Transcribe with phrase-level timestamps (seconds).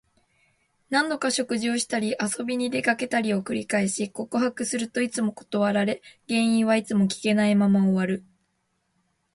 [0.89, 8.25] 何度か食事をしたり、遊びに出かけたりを繰り返し、告白するといつも断られ、原因はいつも聞けないまま終わる。